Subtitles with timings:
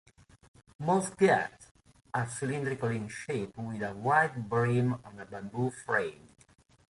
[0.79, 1.67] Most "gat"
[2.15, 6.29] are cylindrical in shape with a wide brim on a bamboo frame.